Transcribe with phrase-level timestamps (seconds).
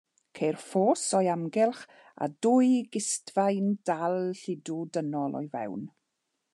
[0.37, 1.83] Ceir ffos o'i amgylch
[2.25, 5.91] a dwy gistfaen dal lludw dynol o'i fewn.